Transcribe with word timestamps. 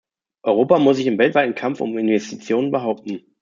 Europa 0.41 0.79
muss 0.79 0.97
sich 0.97 1.05
im 1.05 1.19
weltweiten 1.19 1.53
Kampf 1.53 1.79
um 1.79 1.95
Investitionen 1.95 2.71
behaupten. 2.71 3.21